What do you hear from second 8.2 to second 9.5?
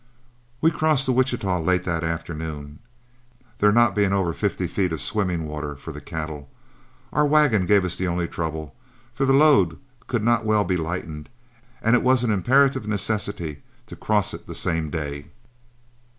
trouble, for the